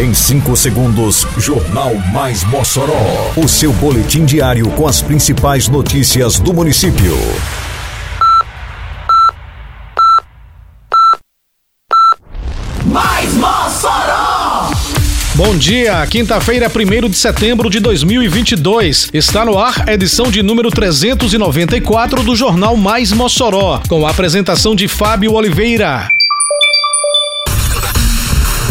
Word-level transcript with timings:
Em 0.00 0.14
5 0.14 0.56
segundos, 0.56 1.26
Jornal 1.36 1.94
Mais 2.10 2.42
Mossoró. 2.44 3.34
O 3.36 3.46
seu 3.46 3.70
boletim 3.70 4.24
diário 4.24 4.66
com 4.70 4.88
as 4.88 5.02
principais 5.02 5.68
notícias 5.68 6.40
do 6.40 6.54
município. 6.54 7.14
Mais 12.86 13.34
Mossoró! 13.34 14.70
Bom 15.34 15.54
dia, 15.58 16.06
quinta-feira, 16.06 16.72
1 16.74 17.10
de 17.10 17.16
setembro 17.18 17.68
de 17.68 17.78
2022. 17.80 19.10
Está 19.12 19.44
no 19.44 19.58
ar 19.58 19.86
a 19.86 19.92
edição 19.92 20.30
de 20.30 20.42
número 20.42 20.70
394 20.70 22.22
do 22.22 22.34
Jornal 22.34 22.74
Mais 22.74 23.12
Mossoró, 23.12 23.82
com 23.86 24.06
a 24.06 24.10
apresentação 24.10 24.74
de 24.74 24.88
Fábio 24.88 25.34
Oliveira. 25.34 26.10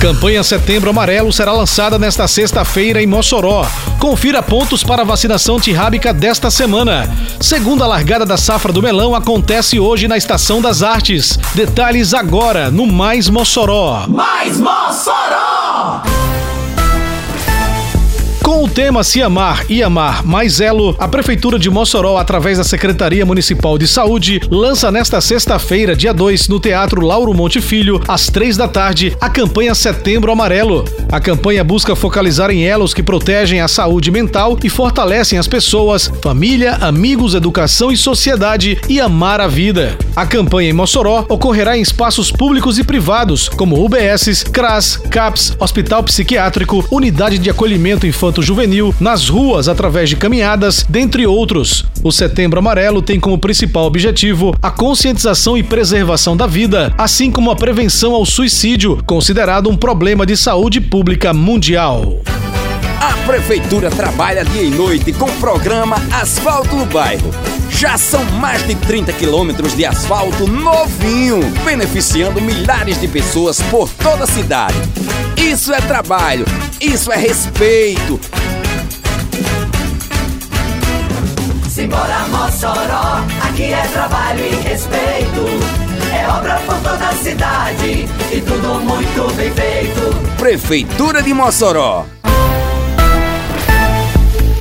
Campanha 0.00 0.44
Setembro 0.44 0.90
Amarelo 0.90 1.32
será 1.32 1.50
lançada 1.50 1.98
nesta 1.98 2.28
sexta-feira 2.28 3.02
em 3.02 3.06
Mossoró. 3.06 3.66
Confira 3.98 4.40
pontos 4.40 4.84
para 4.84 5.02
a 5.02 5.04
vacinação 5.04 5.56
antirrábica 5.56 6.12
desta 6.12 6.52
semana. 6.52 7.10
Segunda 7.40 7.84
largada 7.84 8.24
da 8.24 8.36
safra 8.36 8.72
do 8.72 8.80
melão 8.80 9.12
acontece 9.12 9.80
hoje 9.80 10.06
na 10.06 10.16
Estação 10.16 10.62
das 10.62 10.84
Artes. 10.84 11.36
Detalhes 11.52 12.14
agora 12.14 12.70
no 12.70 12.86
Mais 12.86 13.28
Mossoró. 13.28 14.06
Mais 14.08 14.56
Mossoró! 14.58 16.02
O 18.68 18.70
tema 18.70 19.02
Se 19.02 19.22
Amar 19.22 19.64
e 19.70 19.82
Amar 19.82 20.26
Mais 20.26 20.60
Elo, 20.60 20.94
a 20.98 21.08
Prefeitura 21.08 21.58
de 21.58 21.70
Mossoró, 21.70 22.18
através 22.18 22.58
da 22.58 22.64
Secretaria 22.64 23.24
Municipal 23.24 23.78
de 23.78 23.88
Saúde, 23.88 24.42
lança 24.50 24.92
nesta 24.92 25.22
sexta-feira, 25.22 25.96
dia 25.96 26.12
2, 26.12 26.48
no 26.48 26.60
Teatro 26.60 27.00
Lauro 27.00 27.32
Monte 27.32 27.62
Filho, 27.62 27.98
às 28.06 28.26
três 28.26 28.58
da 28.58 28.68
tarde, 28.68 29.16
a 29.22 29.30
campanha 29.30 29.74
Setembro 29.74 30.30
Amarelo. 30.30 30.84
A 31.10 31.18
campanha 31.18 31.64
busca 31.64 31.96
focalizar 31.96 32.50
em 32.50 32.62
elos 32.62 32.92
que 32.92 33.02
protegem 33.02 33.62
a 33.62 33.68
saúde 33.68 34.10
mental 34.10 34.58
e 34.62 34.68
fortalecem 34.68 35.38
as 35.38 35.48
pessoas, 35.48 36.12
família, 36.22 36.74
amigos, 36.74 37.34
educação 37.34 37.90
e 37.90 37.96
sociedade 37.96 38.78
e 38.86 39.00
amar 39.00 39.40
a 39.40 39.46
vida. 39.46 39.96
A 40.14 40.26
campanha 40.26 40.68
em 40.68 40.74
Mossoró 40.74 41.24
ocorrerá 41.30 41.78
em 41.78 41.80
espaços 41.80 42.30
públicos 42.30 42.78
e 42.78 42.84
privados, 42.84 43.48
como 43.48 43.82
UBSs, 43.82 44.44
CRAS, 44.44 44.98
CAPS, 45.08 45.56
Hospital 45.58 46.02
Psiquiátrico, 46.02 46.84
Unidade 46.90 47.38
de 47.38 47.48
Acolhimento 47.48 48.06
Infanto 48.06 48.42
Juvenil, 48.58 48.92
nas 48.98 49.28
ruas 49.28 49.68
através 49.68 50.08
de 50.08 50.16
caminhadas, 50.16 50.84
dentre 50.88 51.24
outros. 51.24 51.84
O 52.02 52.10
Setembro 52.10 52.58
Amarelo 52.58 53.00
tem 53.00 53.20
como 53.20 53.38
principal 53.38 53.84
objetivo 53.84 54.52
a 54.60 54.68
conscientização 54.68 55.56
e 55.56 55.62
preservação 55.62 56.36
da 56.36 56.44
vida, 56.44 56.92
assim 56.98 57.30
como 57.30 57.52
a 57.52 57.56
prevenção 57.56 58.14
ao 58.14 58.26
suicídio, 58.26 59.00
considerado 59.06 59.70
um 59.70 59.76
problema 59.76 60.26
de 60.26 60.36
saúde 60.36 60.80
pública 60.80 61.32
mundial. 61.32 62.18
A 63.00 63.12
Prefeitura 63.28 63.90
trabalha 63.90 64.44
dia 64.44 64.62
e 64.62 64.70
noite 64.70 65.12
com 65.12 65.26
o 65.26 65.36
programa 65.36 65.94
Asfalto 66.10 66.74
no 66.74 66.86
Bairro. 66.86 67.30
Já 67.70 67.96
são 67.96 68.24
mais 68.24 68.66
de 68.66 68.74
30 68.74 69.12
quilômetros 69.12 69.76
de 69.76 69.86
asfalto 69.86 70.48
novinho, 70.48 71.38
beneficiando 71.64 72.40
milhares 72.40 73.00
de 73.00 73.06
pessoas 73.06 73.60
por 73.70 73.88
toda 73.88 74.24
a 74.24 74.26
cidade. 74.26 74.74
Isso 75.58 75.74
é 75.74 75.80
trabalho, 75.80 76.44
isso 76.80 77.10
é 77.10 77.16
respeito. 77.16 78.20
Simbora 81.68 82.20
Mossoró, 82.28 83.24
aqui 83.42 83.64
é 83.64 83.82
trabalho 83.92 84.40
e 84.40 84.54
respeito. 84.54 85.44
É 86.14 86.28
obra 86.28 86.60
por 86.64 86.76
toda 86.76 87.08
a 87.08 87.12
cidade 87.12 88.08
e 88.32 88.40
tudo 88.40 88.80
muito 88.84 89.34
bem 89.34 89.52
feito. 89.52 90.36
Prefeitura 90.36 91.24
de 91.24 91.34
Mossoró. 91.34 92.06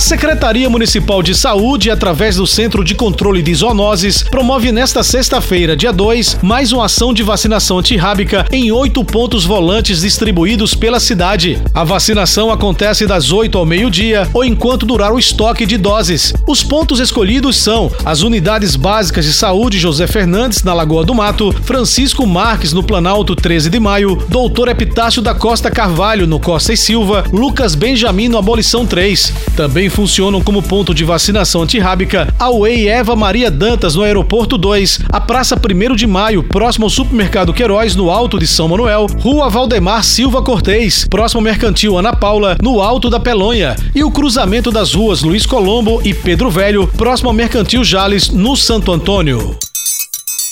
A 0.00 0.02
Secretaria 0.02 0.70
Municipal 0.70 1.22
de 1.22 1.34
Saúde, 1.34 1.90
através 1.90 2.36
do 2.36 2.46
Centro 2.46 2.82
de 2.82 2.94
Controle 2.94 3.42
de 3.42 3.54
Zoonoses, 3.54 4.22
promove 4.22 4.72
nesta 4.72 5.02
sexta-feira, 5.02 5.76
dia 5.76 5.92
2, 5.92 6.38
mais 6.40 6.72
uma 6.72 6.86
ação 6.86 7.12
de 7.12 7.22
vacinação 7.22 7.78
antirrábica 7.78 8.46
em 8.50 8.72
oito 8.72 9.04
pontos 9.04 9.44
volantes 9.44 10.00
distribuídos 10.00 10.74
pela 10.74 10.98
cidade. 10.98 11.60
A 11.74 11.84
vacinação 11.84 12.50
acontece 12.50 13.06
das 13.06 13.30
8 13.30 13.58
ao 13.58 13.66
meio-dia 13.66 14.26
ou 14.32 14.42
enquanto 14.42 14.86
durar 14.86 15.12
o 15.12 15.18
estoque 15.18 15.66
de 15.66 15.76
doses. 15.76 16.32
Os 16.46 16.62
pontos 16.62 16.98
escolhidos 16.98 17.58
são 17.58 17.92
as 18.02 18.22
Unidades 18.22 18.76
Básicas 18.76 19.26
de 19.26 19.34
Saúde 19.34 19.78
José 19.78 20.06
Fernandes, 20.06 20.62
na 20.62 20.72
Lagoa 20.72 21.04
do 21.04 21.14
Mato, 21.14 21.54
Francisco 21.64 22.26
Marques, 22.26 22.72
no 22.72 22.82
Planalto 22.82 23.36
13 23.36 23.68
de 23.68 23.78
Maio, 23.78 24.16
Doutor 24.30 24.68
Epitácio 24.68 25.20
da 25.20 25.34
Costa 25.34 25.70
Carvalho, 25.70 26.26
no 26.26 26.40
Costa 26.40 26.72
e 26.72 26.76
Silva, 26.76 27.22
Lucas 27.30 27.74
Benjamin, 27.74 28.28
no 28.30 28.38
Abolição 28.38 28.86
3. 28.86 29.34
Também 29.54 29.89
funcionam 29.90 30.40
como 30.40 30.62
ponto 30.62 30.94
de 30.94 31.04
vacinação 31.04 31.62
antirrábica 31.62 32.32
a 32.38 32.50
UEI 32.50 32.88
Eva 32.88 33.14
Maria 33.14 33.50
Dantas 33.50 33.94
no 33.94 34.02
Aeroporto 34.02 34.56
2, 34.56 35.00
a 35.10 35.20
Praça 35.20 35.56
1 35.56 35.94
de 35.94 36.06
Maio, 36.06 36.42
próximo 36.42 36.86
ao 36.86 36.90
Supermercado 36.90 37.52
Queiroz, 37.52 37.94
no 37.94 38.10
Alto 38.10 38.38
de 38.38 38.46
São 38.46 38.68
Manuel, 38.68 39.06
Rua 39.20 39.48
Valdemar 39.50 40.04
Silva 40.04 40.42
Cortez, 40.42 41.06
próximo 41.08 41.40
ao 41.40 41.44
Mercantil 41.44 41.98
Ana 41.98 42.14
Paula, 42.14 42.56
no 42.62 42.80
Alto 42.80 43.10
da 43.10 43.20
Pelonha, 43.20 43.76
e 43.94 44.02
o 44.02 44.10
cruzamento 44.10 44.70
das 44.70 44.94
ruas 44.94 45.22
Luiz 45.22 45.44
Colombo 45.44 46.00
e 46.04 46.14
Pedro 46.14 46.50
Velho, 46.50 46.86
próximo 46.86 47.28
ao 47.28 47.34
Mercantil 47.34 47.84
Jales, 47.84 48.30
no 48.30 48.56
Santo 48.56 48.92
Antônio. 48.92 49.69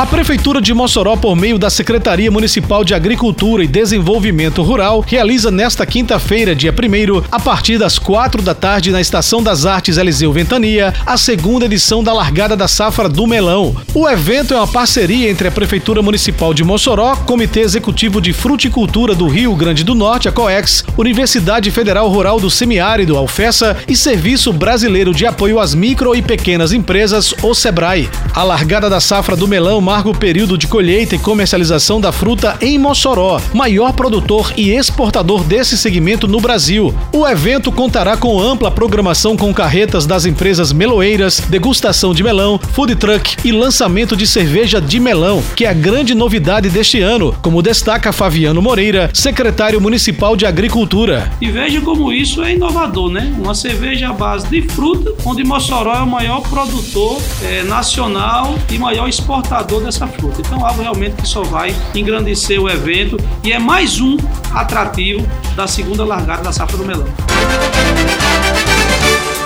A 0.00 0.06
Prefeitura 0.06 0.62
de 0.62 0.72
Mossoró, 0.72 1.14
por 1.14 1.36
meio 1.36 1.58
da 1.58 1.68
Secretaria 1.68 2.30
Municipal 2.30 2.82
de 2.82 2.94
Agricultura 2.94 3.62
e 3.62 3.66
Desenvolvimento 3.66 4.62
Rural, 4.62 5.04
realiza 5.06 5.50
nesta 5.50 5.84
quinta-feira, 5.84 6.54
dia 6.54 6.72
1 6.72 7.22
a 7.30 7.38
partir 7.38 7.76
das 7.76 7.98
quatro 7.98 8.40
da 8.40 8.54
tarde, 8.54 8.90
na 8.90 8.98
Estação 9.02 9.42
das 9.42 9.66
Artes 9.66 9.98
Eliseu 9.98 10.32
Ventania, 10.32 10.94
a 11.04 11.18
segunda 11.18 11.66
edição 11.66 12.02
da 12.02 12.14
Largada 12.14 12.56
da 12.56 12.66
Safra 12.66 13.10
do 13.10 13.26
Melão. 13.26 13.76
O 13.92 14.08
evento 14.08 14.54
é 14.54 14.56
uma 14.56 14.66
parceria 14.66 15.28
entre 15.28 15.48
a 15.48 15.50
Prefeitura 15.50 16.00
Municipal 16.00 16.54
de 16.54 16.64
Mossoró, 16.64 17.14
Comitê 17.14 17.60
Executivo 17.60 18.22
de 18.22 18.32
Fruticultura 18.32 19.14
do 19.14 19.28
Rio 19.28 19.54
Grande 19.54 19.84
do 19.84 19.94
Norte, 19.94 20.30
a 20.30 20.32
COEX, 20.32 20.82
Universidade 20.96 21.70
Federal 21.70 22.08
Rural 22.08 22.40
do 22.40 22.48
Semiárido, 22.48 23.18
a 23.18 23.20
UFESA, 23.20 23.76
e 23.86 23.94
Serviço 23.94 24.50
Brasileiro 24.50 25.12
de 25.12 25.26
Apoio 25.26 25.60
às 25.60 25.74
Micro 25.74 26.14
e 26.14 26.22
Pequenas 26.22 26.72
Empresas, 26.72 27.34
o 27.42 27.54
SEBRAE. 27.54 28.08
A 28.32 28.42
Largada 28.42 28.88
da 28.88 28.98
Safra 28.98 29.36
do 29.36 29.46
Melão 29.46 29.89
marca 29.90 30.08
o 30.08 30.16
período 30.16 30.56
de 30.56 30.68
colheita 30.68 31.16
e 31.16 31.18
comercialização 31.18 32.00
da 32.00 32.12
fruta 32.12 32.56
em 32.60 32.78
Mossoró, 32.78 33.40
maior 33.52 33.92
produtor 33.92 34.52
e 34.56 34.70
exportador 34.70 35.42
desse 35.42 35.76
segmento 35.76 36.28
no 36.28 36.38
Brasil. 36.38 36.94
O 37.12 37.26
evento 37.26 37.72
contará 37.72 38.16
com 38.16 38.40
ampla 38.40 38.70
programação 38.70 39.36
com 39.36 39.52
carretas 39.52 40.06
das 40.06 40.26
empresas 40.26 40.72
meloeiras, 40.72 41.40
degustação 41.40 42.14
de 42.14 42.22
melão, 42.22 42.56
food 42.72 42.94
truck 42.94 43.36
e 43.44 43.50
lançamento 43.50 44.16
de 44.16 44.28
cerveja 44.28 44.80
de 44.80 45.00
melão, 45.00 45.42
que 45.56 45.64
é 45.64 45.68
a 45.68 45.72
grande 45.72 46.14
novidade 46.14 46.68
deste 46.68 47.00
ano, 47.00 47.34
como 47.42 47.60
destaca 47.60 48.12
Fabiano 48.12 48.62
Moreira, 48.62 49.10
secretário 49.12 49.80
municipal 49.80 50.36
de 50.36 50.46
Agricultura. 50.46 51.32
E 51.40 51.50
veja 51.50 51.80
como 51.80 52.12
isso 52.12 52.44
é 52.44 52.52
inovador, 52.52 53.10
né? 53.10 53.34
Uma 53.36 53.56
cerveja 53.56 54.10
à 54.10 54.12
base 54.12 54.46
de 54.46 54.62
fruta, 54.62 55.12
onde 55.24 55.42
Mossoró 55.42 55.96
é 55.96 56.02
o 56.02 56.06
maior 56.06 56.42
produtor 56.42 57.20
é, 57.42 57.64
nacional 57.64 58.56
e 58.70 58.78
maior 58.78 59.08
exportador 59.08 59.79
dessa 59.84 60.06
fruta. 60.06 60.40
Então, 60.40 60.64
algo 60.64 60.82
realmente 60.82 61.16
que 61.16 61.28
só 61.28 61.42
vai 61.42 61.74
engrandecer 61.94 62.60
o 62.60 62.68
evento 62.68 63.16
e 63.42 63.52
é 63.52 63.58
mais 63.58 64.00
um 64.00 64.16
atrativo 64.54 65.26
da 65.54 65.66
segunda 65.66 66.04
largada 66.04 66.42
da 66.42 66.52
safra 66.52 66.76
do 66.76 66.84
melão. 66.84 67.06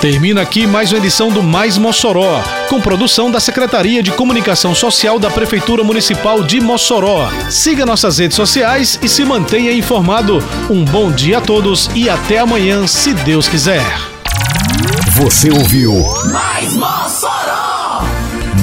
Termina 0.01 0.43
aqui 0.43 0.67
mais 0.67 0.93
uma 0.93 0.99
edição 0.99 1.31
do 1.31 1.43
Mais 1.43 1.79
Mossoró, 1.79 2.43
com 2.69 2.79
produção 2.79 3.31
da 3.31 3.41
Secretaria 3.41 4.03
de 4.03 4.11
Comunicação 4.11 4.75
Social 4.75 5.19
da 5.19 5.31
Prefeitura 5.31 5.83
Municipal 5.83 6.43
de 6.43 6.61
Mossoró. 6.61 7.27
Siga 7.49 7.87
nossas 7.87 8.19
redes 8.19 8.37
sociais 8.37 8.99
e 9.03 9.09
se 9.09 9.25
mantenha 9.25 9.73
informado. 9.73 10.45
Um 10.69 10.85
bom 10.85 11.11
dia 11.11 11.39
a 11.39 11.41
todos 11.41 11.89
e 11.95 12.11
até 12.11 12.39
amanhã, 12.39 12.87
se 12.87 13.15
Deus 13.15 13.49
quiser. 13.49 13.83
Você 15.13 15.51
ouviu 15.51 15.95
Mais 16.31 16.77
Mossoró! 16.77 17.64